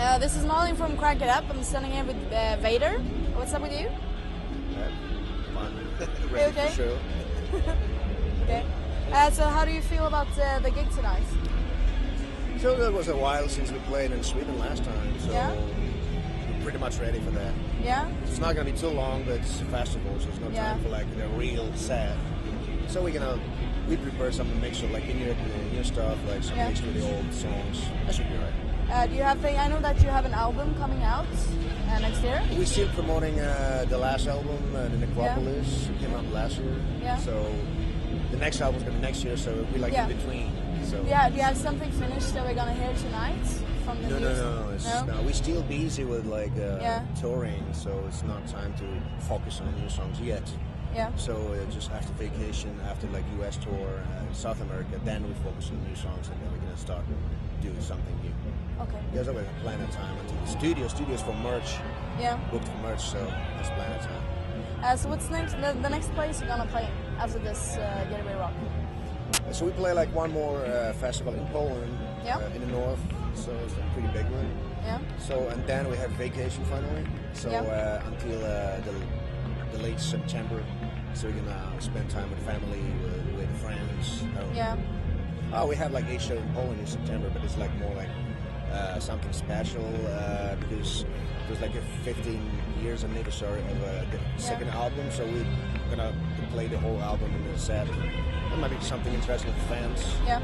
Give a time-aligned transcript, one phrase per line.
[0.00, 1.44] Uh, this is Malin from Crank It Up.
[1.50, 2.92] I'm standing here with uh, Vader.
[3.36, 3.90] What's up with you?
[5.52, 5.74] Fun.
[6.32, 6.68] Ready okay?
[6.68, 6.98] for show.
[8.44, 8.64] Okay.
[9.12, 11.22] Uh, so how do you feel about uh, the gig tonight?
[12.60, 15.54] So it was a while since we played in Sweden last time, so Yeah.
[15.54, 17.52] we're pretty much ready for that.
[17.82, 18.08] Yeah.
[18.24, 20.70] It's not gonna be too long, but it's a festival, so there's no Yeah.
[20.72, 22.16] time for like the real set.
[22.88, 23.38] So we're gonna
[23.86, 25.34] we prepare some of like new,
[25.72, 26.68] new stuff, like some Yeah.
[26.68, 27.84] mix with the old songs.
[28.06, 28.69] That should be right.
[28.92, 29.44] Uh, do you have?
[29.44, 31.26] I know that you have an album coming out
[31.90, 32.42] uh, next year.
[32.56, 35.88] We're still promoting uh, the last album, uh, The Necropolis.
[35.88, 36.74] It came out last year.
[37.00, 37.16] Yeah.
[37.18, 37.54] So
[38.32, 40.08] the next album's gonna be next year, so we like Yeah.
[40.08, 40.52] in between.
[40.84, 41.28] So Yeah.
[41.30, 43.44] Do you have something finished that we're gonna hear tonight
[43.84, 44.70] from the No, no, no, no.
[44.74, 45.04] It's, No?
[45.04, 47.02] no, we're still busy with like uh, Yeah.
[47.20, 48.86] touring, so it's not time to
[49.24, 50.42] focus on new songs yet.
[50.94, 51.14] Yeah.
[51.16, 55.70] So uh, just after vacation, after like US tour uh, South America, then we focus
[55.70, 57.02] on new songs, and then we're gonna start
[57.62, 58.30] doing something new.
[58.82, 58.98] Okay.
[59.12, 60.88] There's always a plan of time until the studio.
[60.88, 61.76] Studios for merch,
[62.18, 62.38] Yeah.
[62.50, 63.18] booked for merch, so
[63.56, 64.22] that's plan of time.
[64.82, 65.52] Uh, so what's next?
[65.60, 66.88] The, the next place you're gonna play
[67.18, 68.52] after this uh, Getaway Rock?
[69.52, 72.38] So we play like one more uh, festival in Poland, Yeah.
[72.38, 72.98] uh, in the north.
[73.34, 74.50] So it's a pretty big one.
[74.84, 74.98] Yeah.
[75.18, 77.04] So and then we have vacation finally.
[77.34, 77.60] So Yeah.
[77.60, 78.94] uh, until uh, the,
[79.76, 80.64] the late September,
[81.14, 84.24] so we can uh, spend time with family, with, with friends.
[84.38, 84.54] Oh.
[84.54, 84.76] Yeah.
[85.52, 88.08] Oh, we have like eight shows in Poland in September, but it's like more like
[88.72, 92.40] uh, something special uh, because it was like a 15
[92.82, 95.10] years anniversary of uh, the second album.
[95.10, 95.46] So we're
[95.90, 96.14] gonna
[96.52, 97.88] play the whole album in the set.
[97.88, 100.04] That might be something interesting for fans.
[100.24, 100.40] Yeah.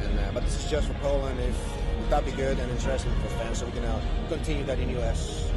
[0.00, 1.40] And, uh, but this is just for Poland.
[1.40, 4.90] If that'd be good and interesting for fans, so we can uh, continue that in
[5.00, 5.50] US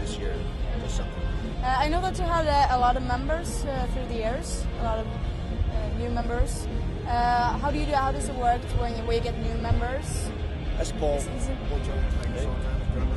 [0.00, 0.34] this year
[0.80, 1.22] or something.
[1.62, 4.64] Uh, I know that you had uh, a lot of members uh, through the years,
[4.80, 6.66] a lot of uh, new members.
[7.06, 7.92] Uh, how do you do?
[7.92, 10.30] How does it work when you, when you get new members?
[10.76, 11.16] That's Paul.
[11.18, 12.48] Is it- Paul Jones, like Hey.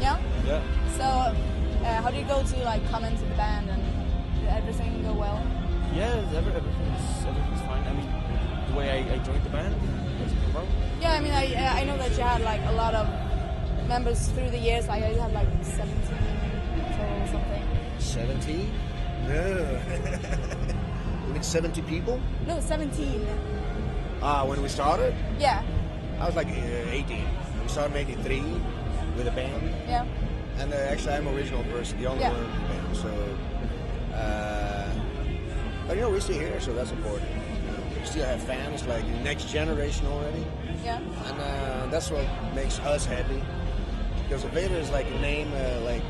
[0.00, 0.18] Yeah.
[0.46, 0.62] Yeah.
[0.96, 3.82] So, uh, how do you go to like come into the band and
[4.40, 5.42] did everything go well?
[5.94, 7.82] Yeah, every, everything's, everything's fine.
[7.84, 8.08] I mean,
[8.70, 9.74] the way I, I joined the band,
[10.20, 10.66] was it well?
[11.00, 13.08] Yeah, I mean, I uh, I know that you had like a lot of
[13.88, 14.88] members through the years.
[14.88, 16.55] Like you had like 17 total
[17.26, 17.62] or something.
[17.98, 18.70] 70?
[19.26, 19.80] No.
[21.26, 22.20] you mean 70 people?
[22.46, 23.26] No, 17.
[24.22, 25.62] Ah, when we started, Yeah.
[26.20, 27.24] I was like uh, 18.
[27.62, 28.40] We started in 83
[29.16, 29.74] with a band.
[29.86, 30.06] Yeah.
[30.58, 32.32] And uh, actually, I'm original person, the only Yeah.
[32.32, 32.96] one in the band.
[32.96, 34.90] So, uh,
[35.86, 37.28] but you know, we're still here, so that's important.
[37.30, 40.46] You know, we still have fans, like the next generation already.
[40.82, 40.98] Yeah.
[40.98, 43.42] And uh, that's what makes us happy.
[44.24, 46.02] Because Vader is like a name, uh, like,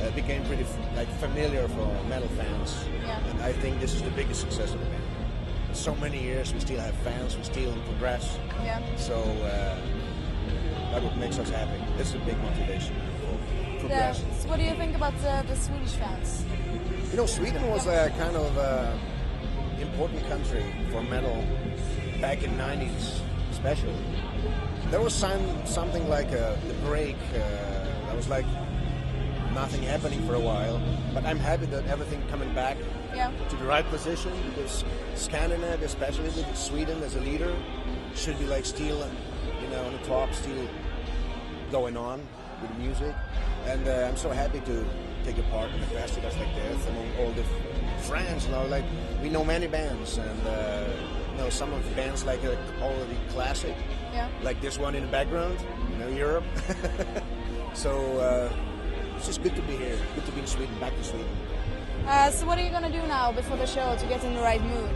[0.00, 2.84] uh, became pretty f- like familiar for metal fans.
[3.04, 3.18] Yeah.
[3.30, 5.02] And I think this is the biggest success of the band.
[5.68, 8.38] In so many years, we still have fans, we still progress.
[8.62, 8.80] Yeah.
[8.96, 9.76] So uh,
[10.92, 11.80] that what makes us happy.
[11.96, 13.80] This is a big motivation for Yeah.
[13.80, 14.26] progression.
[14.40, 16.44] So what do you think about uh, the Swedish fans?
[17.10, 18.92] You know, Sweden was a kind of uh,
[19.80, 21.44] important country for metal
[22.20, 23.20] back in '90s,
[23.52, 23.94] especially.
[24.90, 27.16] There was some something like uh, the break.
[27.34, 27.38] Uh,
[28.06, 28.46] there was like
[29.54, 30.80] nothing happening for a while,
[31.14, 32.76] but I'm happy that everything coming back
[33.14, 33.30] Yeah.
[33.48, 34.84] to the right position because
[35.14, 37.54] Scandinavia, especially with Sweden as a leader,
[38.16, 38.98] should be like still,
[39.62, 40.66] you know, on the top, still
[41.70, 42.20] going on
[42.60, 43.14] with music.
[43.66, 44.84] And uh, I'm so happy to
[45.24, 47.44] take a part in the festivals like this among all the
[48.08, 48.44] friends.
[48.46, 48.84] You know, like
[49.22, 50.84] we know many bands, and uh,
[51.32, 53.74] you know some of the bands like uh, already classic,
[54.12, 54.28] Yeah.
[54.42, 55.56] like this one in the background,
[55.92, 56.44] you know, Europe.
[57.74, 58.52] so uh,
[59.26, 61.26] it's just good to be here, good to be in Sweden, back to Sweden.
[62.06, 64.40] Uh, so what are you gonna do now before the show to get in the
[64.42, 64.90] right mood?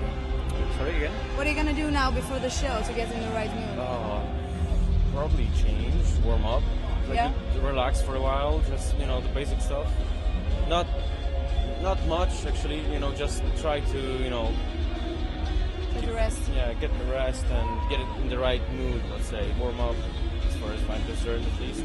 [0.76, 1.12] Sorry again?
[1.34, 3.78] What are you gonna do now before the show to get in the right mood?
[3.78, 4.20] Uh,
[5.14, 6.62] probably change, warm up,
[7.06, 7.32] like Yeah.
[7.62, 9.90] relax for a while, just you know the basic stuff.
[10.68, 10.86] Not,
[11.80, 12.80] not much actually.
[12.92, 14.52] You know, just try to you know
[15.94, 16.42] get the rest.
[16.54, 19.00] yeah get the rest and get it in the right mood.
[19.10, 19.96] Let's say warm up
[20.46, 21.84] as far as I'm concerned at least.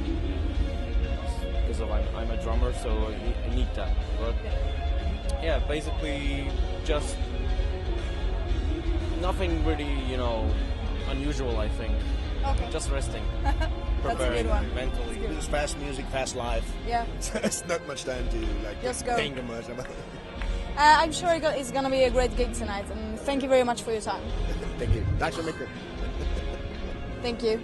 [1.74, 3.90] Because of I'm, I'm a drummer, so I need, that.
[4.20, 4.36] But
[5.42, 6.48] yeah, basically
[6.86, 7.18] just
[9.20, 10.48] nothing really you know
[11.10, 11.58] unusual.
[11.58, 11.94] I think
[12.46, 12.70] Okay.
[12.72, 13.72] just resting, That's a
[14.04, 14.76] preparing good one.
[14.76, 15.18] mentally.
[15.38, 16.66] It's fast music, fast life.
[16.86, 17.06] Yeah.
[17.36, 18.38] it's not much time to
[18.68, 19.16] like Just go.
[19.16, 19.96] think much about it.
[20.76, 23.84] Uh, I'm sure it's gonna be a great gig tonight, and thank you very much
[23.84, 24.24] for your time.
[24.80, 25.06] Thank you.
[25.20, 25.68] Tack så mycket.
[27.22, 27.60] Thank you.